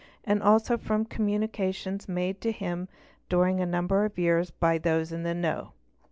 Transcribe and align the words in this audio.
and 0.23 0.41
also 0.41 0.77
from 0.79 1.05
communications 1.05 2.09
made 2.09 2.41
to 2.41 2.51
him) 2.51 2.87
during 3.29 3.59
a 3.59 3.67
number 3.67 4.03
of 4.03 4.17
years 4.17 4.49
by 4.49 4.79
those 4.79 5.11
in 5.11 5.21
the 5.21 5.35
know. 5.35 5.73